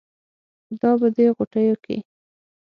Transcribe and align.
خدا 0.67 0.91
به 0.99 1.07
دې 1.15 1.25
ِغوټېو 1.31 1.75
کې 1.83 1.97